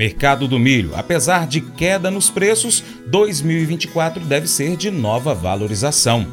[0.00, 0.92] Mercado do milho.
[0.94, 6.26] Apesar de queda nos preços, 2024 deve ser de nova valorização.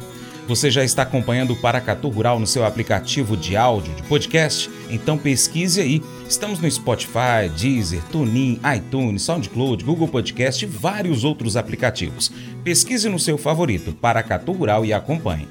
[0.46, 4.70] Você já está acompanhando o Paracatu Rural no seu aplicativo de áudio, de podcast?
[4.88, 6.02] Então pesquise aí.
[6.26, 12.32] Estamos no Spotify, Deezer, TuneIn, iTunes, SoundCloud, Google Podcast e vários outros aplicativos.
[12.64, 15.46] Pesquise no seu favorito, Paracatu Rural e acompanhe.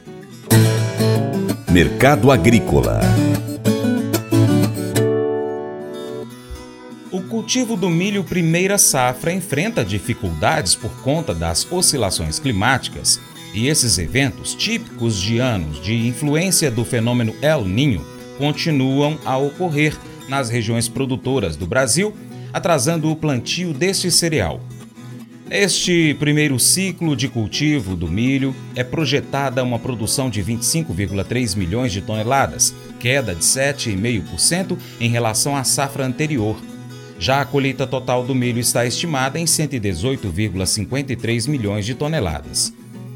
[1.70, 2.99] Mercado Agrícola
[7.48, 13.22] cultivo do milho primeira safra enfrenta dificuldades por conta das oscilações climáticas
[13.53, 18.05] e esses eventos, típicos de anos de influência do fenômeno El Ninho,
[18.38, 19.95] continuam a ocorrer
[20.27, 22.13] nas regiões produtoras do Brasil,
[22.52, 24.59] atrasando o plantio deste cereal.
[25.48, 32.02] Neste primeiro ciclo de cultivo do milho, é projetada uma produção de 25,3 milhões de
[32.02, 36.58] toneladas, queda de 7,5% em relação à safra anterior.
[37.20, 42.72] Já a colheita total do milho está estimada em 118,53 milhões de toneladas.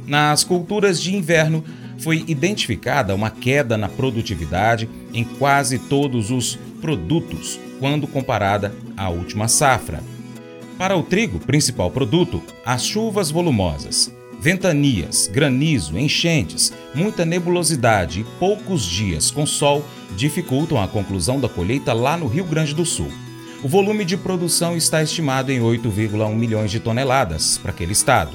[0.07, 1.63] Nas culturas de inverno,
[1.99, 9.47] foi identificada uma queda na produtividade em quase todos os produtos quando comparada à última
[9.47, 10.01] safra.
[10.79, 18.83] Para o trigo, principal produto, as chuvas volumosas, ventanias, granizo, enchentes, muita nebulosidade e poucos
[18.83, 19.85] dias com sol
[20.17, 23.11] dificultam a conclusão da colheita lá no Rio Grande do Sul.
[23.63, 28.31] O volume de produção está estimado em 8,1 milhões de toneladas para aquele estado.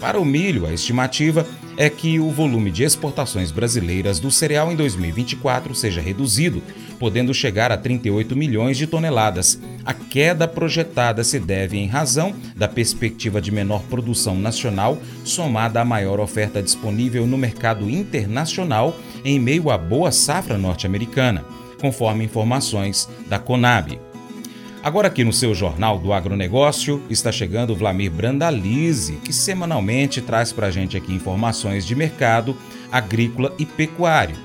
[0.00, 4.74] Para o milho, a estimativa é que o volume de exportações brasileiras do cereal em
[4.74, 6.60] 2024 seja reduzido,
[6.98, 9.60] podendo chegar a 38 milhões de toneladas.
[9.84, 15.84] A queda projetada se deve em razão da perspectiva de menor produção nacional, somada à
[15.84, 21.44] maior oferta disponível no mercado internacional em meio à boa safra norte-americana,
[21.80, 24.05] conforme informações da Conab.
[24.86, 30.52] Agora aqui no seu Jornal do Agronegócio está chegando o Vlamir Brandalize, que semanalmente traz
[30.52, 32.56] para a gente aqui informações de mercado
[32.92, 34.36] agrícola e pecuário.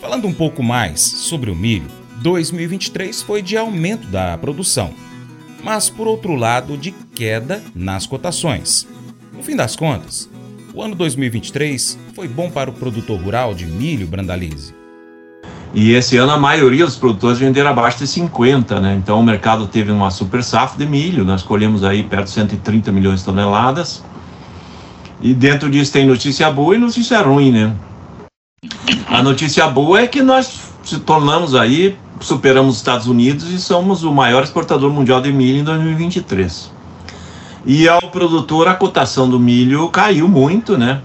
[0.00, 1.84] Falando um pouco mais sobre o milho,
[2.22, 4.94] 2023 foi de aumento da produção,
[5.62, 8.88] mas por outro lado de queda nas cotações.
[9.34, 10.30] No fim das contas,
[10.72, 14.81] o ano 2023 foi bom para o produtor rural de milho Brandalize.
[15.74, 18.94] E esse ano a maioria dos produtores venderam abaixo de 50, né?
[18.94, 22.92] Então o mercado teve uma super safra de milho, nós colhemos aí perto de 130
[22.92, 24.04] milhões de toneladas.
[25.20, 27.74] E dentro disso tem notícia boa e notícia ruim, né?
[29.08, 34.04] A notícia boa é que nós se tornamos aí, superamos os Estados Unidos e somos
[34.04, 36.70] o maior exportador mundial de milho em 2023.
[37.64, 41.00] E ao produtor a cotação do milho caiu muito, né?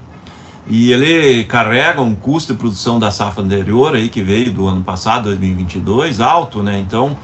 [0.69, 4.83] E ele carrega um custo de produção da safra anterior aí que veio do ano
[4.83, 6.77] passado, 2022, alto, né?
[6.79, 7.17] Então,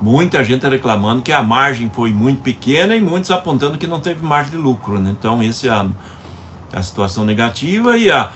[0.00, 4.24] muita gente reclamando que a margem foi muito pequena e muitos apontando que não teve
[4.24, 5.14] margem de lucro, né?
[5.18, 5.86] Então, essa é a,
[6.72, 8.30] a situação negativa e a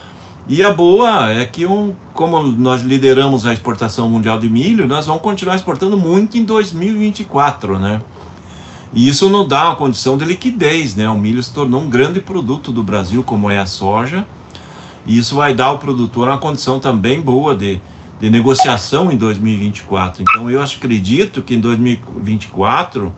[0.48, 5.06] e a boa é que um, como nós lideramos a exportação mundial de milho, nós
[5.06, 8.02] vamos continuar exportando muito em 2024, né?
[8.92, 11.08] E isso não dá uma condição de liquidez, né?
[11.08, 14.26] O milho se tornou um grande produto do Brasil, como é a soja
[15.06, 17.80] e isso vai dar ao produtor uma condição também boa de,
[18.20, 20.22] de negociação em 2024.
[20.22, 23.12] Então eu acredito que em 2024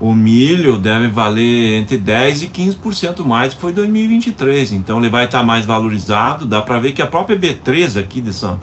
[0.00, 4.72] o milho deve valer entre 10% e 15% mais que foi 2023.
[4.72, 6.46] Então ele vai estar mais valorizado.
[6.46, 8.58] Dá para ver que a própria B3 aqui de São,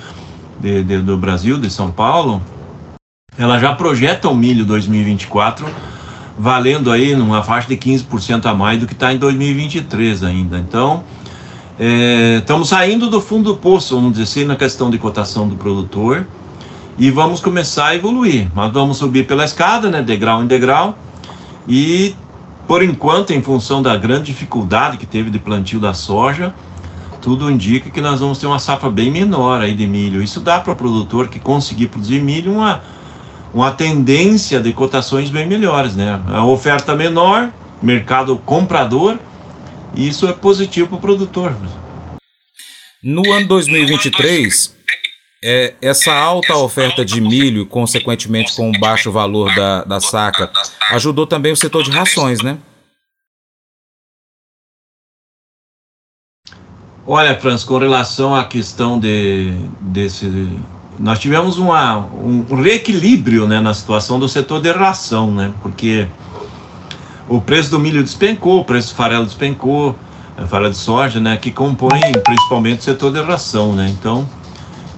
[0.60, 2.42] de, de, do Brasil, de São Paulo,
[3.38, 5.68] ela já projeta o milho 2024
[6.40, 10.58] valendo aí numa faixa de 15% a mais do que está em 2023 ainda.
[10.58, 11.04] Então
[11.80, 15.56] é, estamos saindo do fundo do poço, vamos dizer assim, na questão de cotação do
[15.56, 16.26] produtor
[16.98, 18.50] e vamos começar a evoluir.
[18.56, 20.98] Nós vamos subir pela escada, né, degrau em degrau,
[21.68, 22.16] e
[22.68, 26.54] por enquanto, em função da grande dificuldade que teve de plantio da soja,
[27.22, 30.22] tudo indica que nós vamos ter uma safra bem menor aí de milho.
[30.22, 32.82] Isso dá para o produtor que conseguir produzir milho uma,
[33.54, 36.20] uma tendência de cotações bem melhores, né?
[36.28, 37.50] A oferta menor,
[37.82, 39.18] mercado comprador
[39.96, 41.56] e isso é positivo para o produtor.
[43.04, 44.76] No ano 2023,
[45.44, 50.52] é, essa alta oferta de milho, consequentemente com o baixo valor da, da saca,
[50.92, 52.58] ajudou também o setor de rações, né?
[57.06, 60.30] Olha, Franz, com relação à questão de, desse.
[61.00, 65.54] Nós tivemos uma, um reequilíbrio né, na situação do setor de ração, né?
[65.62, 66.06] Porque
[67.30, 69.96] o preço do milho despencou, o preço do farelo despencou,
[70.38, 73.90] a farelo de soja, né, que compõe principalmente o setor de ração, né?
[73.90, 74.28] Então,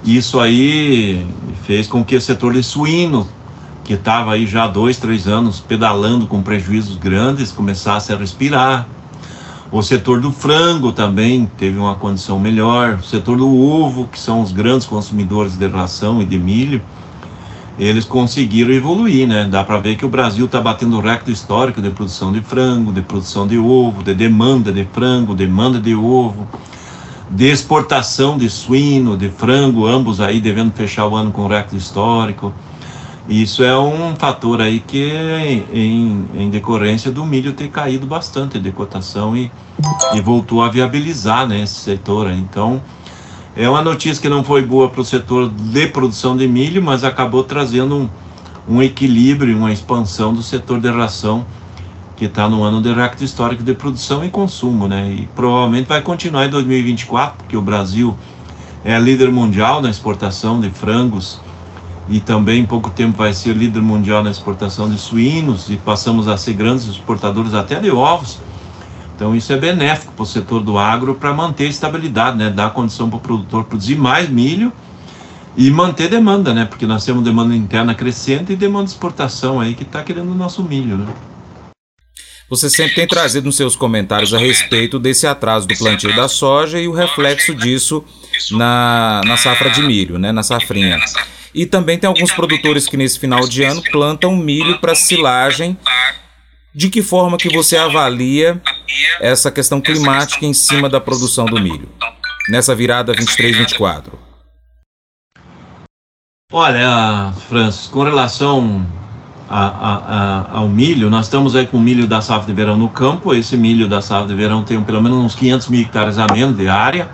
[0.04, 1.26] isso aí
[1.64, 3.28] fez com que o setor de suíno,
[3.84, 8.88] que estava aí já há dois, três anos pedalando com prejuízos grandes, começasse a respirar.
[9.72, 12.96] O setor do frango também teve uma condição melhor.
[12.96, 16.82] O setor do ovo, que são os grandes consumidores de ração e de milho,
[17.80, 19.48] eles conseguiram evoluir, né?
[19.50, 23.02] Dá para ver que o Brasil está batendo recorde histórico de produção de frango, de
[23.02, 26.46] produção de ovo, de demanda de frango, demanda de ovo,
[27.30, 32.54] de exportação de suíno, de frango, ambos aí devendo fechar o ano com recorde histórico.
[33.30, 35.14] Isso é um fator aí que
[35.72, 39.50] em, em decorrência do milho ter caído bastante de cotação e,
[40.16, 42.30] e voltou a viabilizar né, esse setor.
[42.32, 42.82] Então,
[43.62, 47.04] é uma notícia que não foi boa para o setor de produção de milho, mas
[47.04, 48.10] acabou trazendo um,
[48.70, 51.46] um equilíbrio, uma expansão do setor de ração,
[52.16, 55.12] que está no ano de recorde histórico de produção e consumo, né?
[55.12, 58.18] E provavelmente vai continuar em 2024, porque o Brasil
[58.86, 61.42] é líder mundial na exportação de frangos
[62.08, 66.30] e também em pouco tempo vai ser líder mundial na exportação de suínos e passamos
[66.30, 68.40] a ser grandes exportadores até de ovos.
[69.20, 72.50] Então isso é benéfico para o setor do agro para manter a estabilidade, né?
[72.50, 74.72] Dar condição para o produtor produzir mais milho
[75.58, 76.64] e manter demanda, né?
[76.64, 80.34] Porque nós temos demanda interna crescente e demanda de exportação aí que está querendo o
[80.34, 81.14] nosso milho, né?
[82.50, 86.80] Você sempre tem trazido nos seus comentários a respeito desse atraso do plantio da soja
[86.80, 88.02] e o reflexo disso
[88.52, 90.32] na, na safra de milho, né?
[90.32, 90.98] Na safrinha.
[91.54, 95.78] E também tem alguns produtores que nesse final de ano plantam milho para silagem
[96.74, 98.62] de que forma que você avalia
[99.20, 101.90] essa questão climática em cima da produção do milho,
[102.50, 104.12] nessa virada 23-24?
[106.52, 108.86] Olha, Francis, com relação
[109.48, 112.78] a, a, a, ao milho, nós estamos aí com o milho da safra de verão
[112.78, 113.34] no campo.
[113.34, 116.58] Esse milho da safra de verão tem pelo menos uns 500 mil hectares a menos
[116.58, 117.08] de área.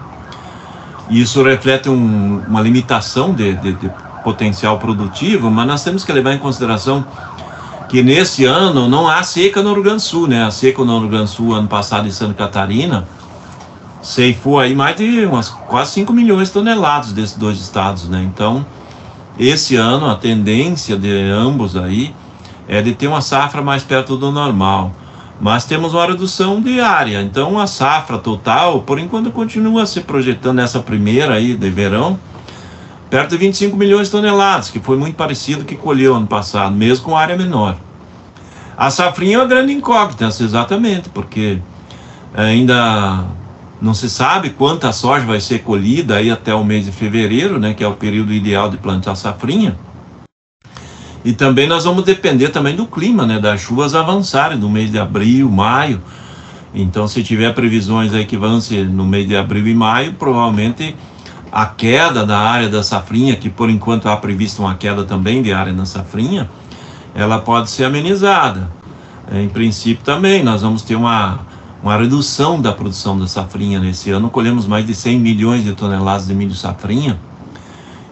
[1.10, 3.92] E isso reflete um, uma limitação de, de, de
[4.24, 7.06] potencial produtivo, mas nós temos que levar em consideração
[7.90, 10.44] que nesse ano não há seca no Rio Grande do Sul, né?
[10.44, 13.08] A seca no Rio Grande do Sul ano passado em Santa Catarina
[14.02, 18.24] ceifou aí mais de umas quase 5 milhões de toneladas desses dois estados, né?
[18.24, 18.66] Então,
[19.38, 22.14] esse ano a tendência de ambos aí
[22.68, 24.92] é de ter uma safra mais perto do normal.
[25.40, 30.58] Mas temos uma redução de área, então a safra total, por enquanto, continua se projetando
[30.58, 32.18] nessa primeira aí de verão,
[33.10, 37.06] perto de 25 milhões de toneladas, que foi muito parecido que colheu ano passado, mesmo
[37.06, 37.78] com área menor.
[38.78, 41.60] A safrinha é uma grande incógnita, exatamente, porque
[42.34, 43.24] ainda
[43.82, 47.74] não se sabe quanta soja vai ser colhida aí até o mês de fevereiro, né,
[47.74, 49.78] que é o período ideal de plantar safrinha.
[51.24, 55.00] E também nós vamos depender também do clima, né, das chuvas avançarem no mês de
[55.00, 56.02] abril, maio.
[56.74, 60.96] Então, se tiver previsões aí que vão ser no mês de abril e maio, provavelmente
[61.56, 65.54] a queda da área da safrinha, que por enquanto há previsto uma queda também de
[65.54, 66.50] área na safrinha,
[67.16, 68.70] ela pode ser amenizada.
[69.32, 71.40] Em princípio também, nós vamos ter uma,
[71.82, 74.30] uma redução da produção da safrinha nesse ano.
[74.30, 77.18] Colhemos mais de 100 milhões de toneladas de milho safrinha.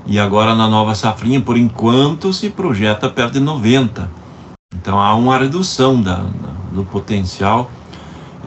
[0.06, 4.10] E agora na nova safrinha, por enquanto, se projeta perto de 90.
[4.74, 6.24] Então há uma redução da,
[6.72, 7.70] do potencial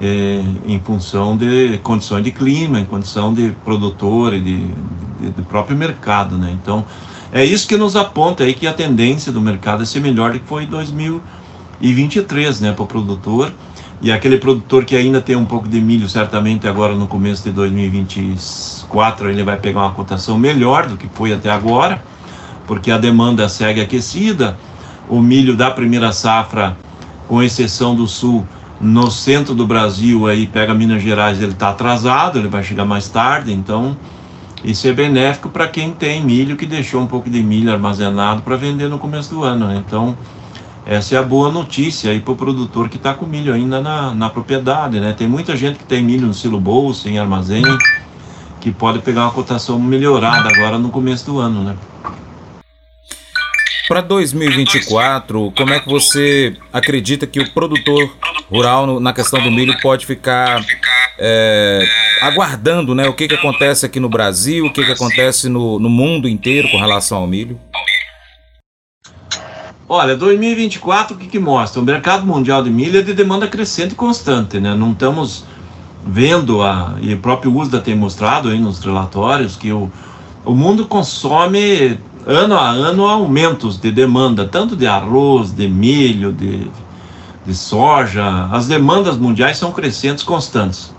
[0.00, 4.66] é, em função de condições de clima, em condição de produtor e de,
[5.20, 6.56] de, de, próprio mercado, né?
[6.62, 6.84] Então,
[7.32, 10.40] é isso que nos aponta aí que a tendência do mercado é ser melhor do
[10.40, 13.52] que foi em 2023, né, para o produtor.
[14.00, 17.50] E aquele produtor que ainda tem um pouco de milho, certamente agora no começo de
[17.50, 22.04] 2024 ele vai pegar uma cotação melhor do que foi até agora,
[22.66, 24.58] porque a demanda segue aquecida.
[25.08, 26.76] O milho da primeira safra,
[27.26, 28.46] com exceção do sul,
[28.80, 33.08] no centro do Brasil, aí pega Minas Gerais, ele está atrasado, ele vai chegar mais
[33.08, 33.96] tarde, então
[34.64, 38.56] isso é benéfico para quem tem milho que deixou um pouco de milho armazenado para
[38.56, 39.68] vender no começo do ano.
[39.68, 39.82] Né?
[39.86, 40.16] Então,
[40.84, 44.14] essa é a boa notícia aí para o produtor que está com milho ainda na,
[44.14, 44.98] na propriedade.
[44.98, 45.12] Né?
[45.12, 47.62] Tem muita gente que tem milho no silo bolso, em armazém,
[48.60, 51.62] que pode pegar uma cotação melhorada agora no começo do ano.
[51.62, 51.76] Né?
[53.86, 58.10] Para 2024, como é que você acredita que o produtor
[58.50, 60.64] rural na questão do milho pode ficar
[61.18, 61.86] é,
[62.22, 65.88] aguardando né, o que, que acontece aqui no Brasil, o que, que acontece no, no
[65.88, 67.58] mundo inteiro com relação ao milho?
[69.88, 71.80] Olha, 2024 o que, que mostra?
[71.80, 74.74] O mercado mundial de milho é de demanda crescente e constante, né?
[74.74, 75.44] Não estamos
[76.04, 79.90] vendo, a, e o próprio USDA tem mostrado aí nos relatórios, que o,
[80.44, 86.68] o mundo consome ano a ano aumentos de demanda, tanto de arroz, de milho, de,
[87.46, 88.48] de soja.
[88.50, 90.94] As demandas mundiais são crescentes constantes.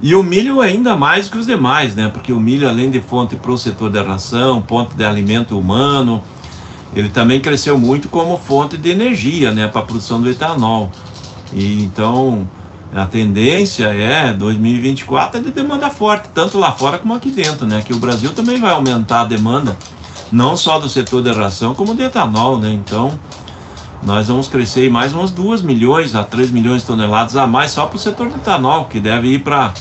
[0.00, 2.08] E o milho ainda mais que os demais, né?
[2.08, 6.22] Porque o milho, além de fonte para o setor da ração, fonte de alimento humano,
[6.94, 10.90] ele também cresceu muito como fonte de energia, né, para a produção do etanol.
[11.52, 12.46] E então
[12.94, 17.82] a tendência é 2024 é de demanda forte, tanto lá fora como aqui dentro, né?
[17.82, 19.76] Que o Brasil também vai aumentar a demanda,
[20.30, 22.70] não só do setor de ração, como de etanol, né?
[22.72, 23.18] Então,
[24.02, 27.86] nós vamos crescer mais umas 2 milhões a 3 milhões de toneladas a mais só
[27.86, 29.72] para o setor de etanol, que deve ir para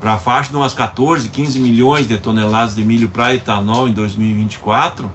[0.00, 3.92] para a faixa de umas 14, 15 milhões de toneladas de milho para etanol em
[3.92, 5.08] 2024,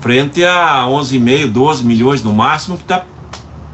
[0.00, 3.04] frente a 11,5, 12 milhões no máximo que está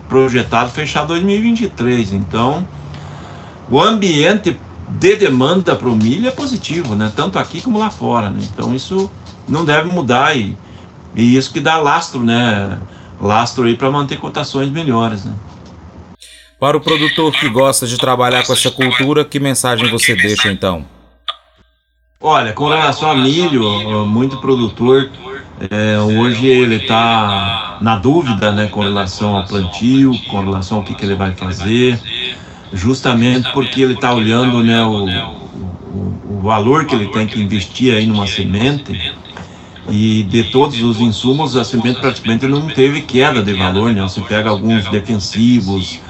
[0.09, 2.15] projetado fechar 2023.
[2.15, 2.67] Então,
[3.71, 4.59] o ambiente
[4.89, 7.13] de demanda para o milho é positivo, né?
[7.15, 8.41] Tanto aqui como lá fora, né?
[8.43, 9.11] Então isso
[9.47, 10.57] não deve mudar e,
[11.15, 12.79] e isso que dá lastro, né?
[13.23, 15.33] Lastro aí para manter cotações melhores, né?
[16.59, 20.85] Para o produtor que gosta de trabalhar com essa cultura, que mensagem você deixa então?
[22.21, 25.11] Olha, com relação a milho, muito produtor
[25.71, 30.95] é, hoje ele está na dúvida né, com relação ao plantio, com relação ao que,
[30.95, 32.01] que ele vai fazer,
[32.73, 37.95] justamente porque ele está olhando né, o, o, o, valor que ele tem que investir
[37.95, 39.12] aí numa semente
[39.93, 44.01] e de todos os insumos a semente praticamente não teve queda de valor, né?
[44.01, 46.01] Você pega alguns defensivos,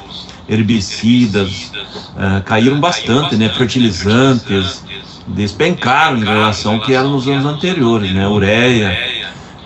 [0.48, 1.72] herbicidas,
[2.14, 3.48] uh, caíram bastante, né?
[3.48, 4.84] Fertilizantes,
[5.26, 8.28] despencaram em relação ao que era nos anos anteriores, né?
[8.28, 8.96] Ureia.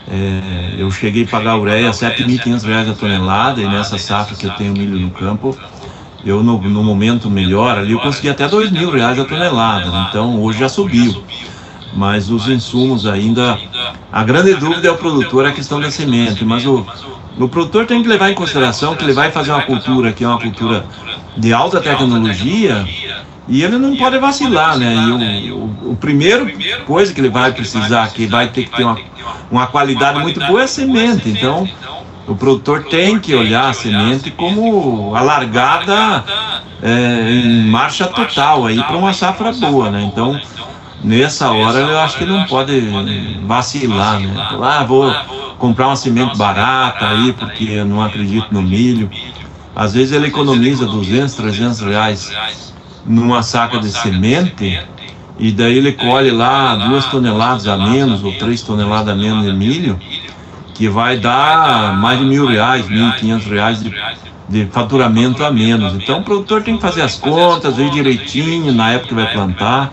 [0.08, 4.46] É, eu cheguei a pagar ureia a R$ 7.500 a tonelada e nessa safra que
[4.46, 5.54] eu tenho milho no campo,
[6.25, 10.40] eu no, no momento melhor ali eu consegui até R$ mil reais a tonelada, então
[10.40, 11.23] hoje já subiu.
[11.96, 13.58] Mas os insumos ainda,
[14.16, 16.87] a grande dúvida é o produtor, a questão da semente, mas o,
[17.38, 20.26] o produtor tem que levar em consideração que ele vai fazer uma cultura que é
[20.26, 20.87] uma cultura
[21.37, 22.82] de alta tecnologia
[23.46, 25.42] e ele não pode vacilar, né?
[25.44, 26.50] E o, o, o primeiro
[26.87, 28.96] coisa que ele vai precisar, que vai ter que ter uma,
[29.50, 31.28] uma qualidade muito boa é a semente.
[31.28, 31.68] Então,
[32.26, 36.25] o produtor tem que olhar a semente como alargada
[36.82, 40.02] é, em marcha total aí para uma safra boa, né?
[40.11, 40.40] Então,
[41.03, 42.81] nessa hora eu acho que ele não pode
[43.45, 44.35] vacilar, né?
[44.62, 45.15] Ah, vou
[45.59, 49.11] comprar uma semente barata aí porque eu não acredito no milho.
[49.75, 52.33] Às vezes ele economiza 200, 300 reais
[53.05, 54.81] numa saca de semente
[55.38, 59.53] e daí ele colhe lá duas toneladas a menos ou três toneladas a menos de
[59.53, 59.99] milho,
[60.75, 63.95] que vai dar mais de mil reais, mil e quinhentos reais de,
[64.49, 65.95] de faturamento a menos.
[65.95, 69.93] Então o produtor tem que fazer as contas, ver direitinho na época que vai plantar,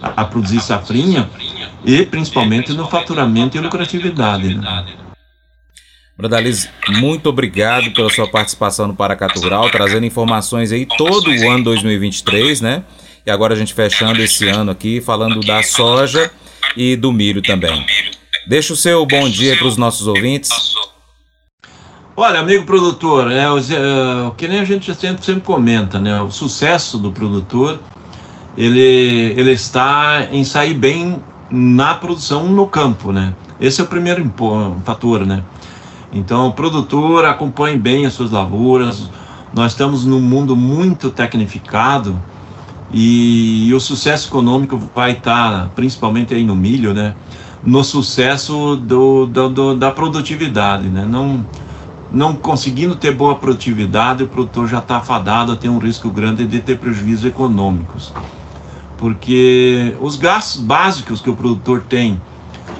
[0.01, 1.29] a, produzir safrinha,
[1.85, 4.55] e principalmente no faturamento e lucratividade.
[4.55, 4.85] Né?
[6.17, 11.65] Bradaliz, muito obrigado pela sua participação no Paracatu Rural, trazendo informações aí todo o ano
[11.65, 12.83] 2023, né?
[13.23, 16.31] E agora a gente fechando esse ano aqui, falando da soja
[16.77, 17.85] e do milho também.
[18.47, 20.49] Deixa o seu bom dia para os nossos ouvintes.
[22.15, 26.21] Olha, amigo produtor, é, o, é, que nem a gente sempre, sempre comenta, né?
[26.21, 27.79] O sucesso do produtor,
[28.57, 33.33] ele, ele está em sair bem na produção no campo, né?
[33.59, 34.31] Esse é o primeiro
[34.85, 35.43] fator, né?
[36.11, 39.09] Então, o produtor acompanhe bem as suas lavouras.
[39.53, 42.19] Nós estamos num mundo muito tecnificado
[42.91, 47.15] e, e o sucesso econômico vai estar, principalmente aí no milho, né?
[47.63, 51.05] No sucesso do, do, do da produtividade, né?
[51.07, 51.45] Não
[52.09, 56.45] não conseguindo ter boa produtividade, o produtor já está afadado a ter um risco grande
[56.45, 58.13] de ter prejuízos econômicos.
[58.97, 62.19] Porque os gastos básicos que o produtor tem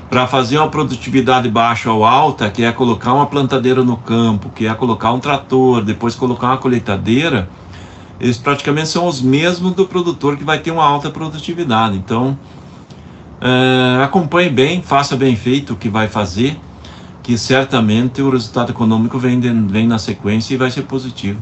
[0.09, 4.65] para fazer uma produtividade baixa ou alta, que é colocar uma plantadeira no campo, que
[4.65, 7.49] é colocar um trator, depois colocar uma colheitadeira,
[8.19, 11.97] eles praticamente são os mesmos do produtor que vai ter uma alta produtividade.
[11.97, 12.37] Então,
[13.39, 16.59] é, acompanhe bem, faça bem feito o que vai fazer
[17.27, 21.41] que certamente o resultado econômico vem, vem na sequência e vai ser positivo.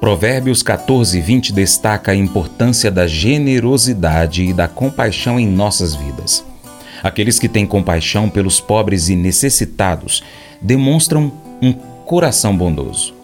[0.00, 6.44] Provérbios 14, 20 destaca a importância da generosidade e da compaixão em nossas vidas.
[7.04, 10.24] Aqueles que têm compaixão pelos pobres e necessitados
[10.58, 11.30] demonstram
[11.60, 11.74] um
[12.06, 13.14] coração bondoso.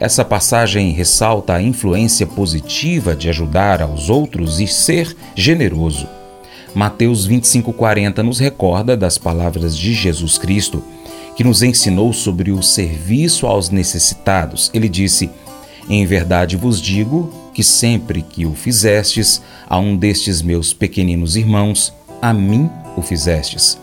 [0.00, 6.08] Essa passagem ressalta a influência positiva de ajudar aos outros e ser generoso.
[6.74, 10.82] Mateus 25:40 nos recorda das palavras de Jesus Cristo,
[11.36, 14.72] que nos ensinou sobre o serviço aos necessitados.
[14.74, 15.30] Ele disse:
[15.88, 21.94] Em verdade vos digo que sempre que o fizestes a um destes meus pequeninos irmãos,
[22.20, 23.78] a mim o fizestes.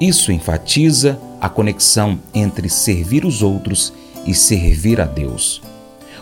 [0.00, 3.92] Isso enfatiza a conexão entre servir os outros
[4.26, 5.62] e servir a Deus.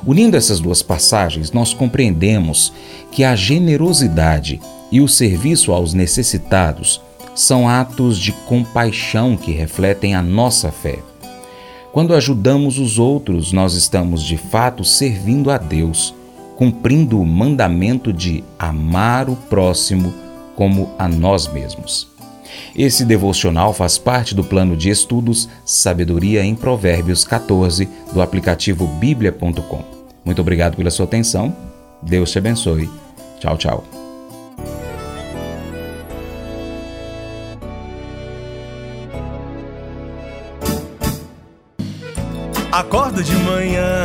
[0.07, 2.73] Unindo essas duas passagens, nós compreendemos
[3.11, 4.61] que a generosidade
[4.91, 7.01] e o serviço aos necessitados
[7.35, 10.99] são atos de compaixão que refletem a nossa fé.
[11.93, 16.15] Quando ajudamos os outros, nós estamos de fato servindo a Deus,
[16.57, 20.13] cumprindo o mandamento de amar o próximo
[20.59, 22.09] como a nós mesmos.
[22.75, 29.85] Esse devocional faz parte do plano de estudos Sabedoria em Provérbios 14 do aplicativo bíblia.com.
[30.25, 31.55] Muito obrigado pela sua atenção.
[32.03, 32.91] Deus te abençoe.
[33.39, 33.85] Tchau, tchau.
[42.73, 44.05] Acordo de manhã